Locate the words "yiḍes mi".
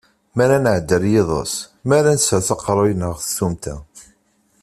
1.11-1.93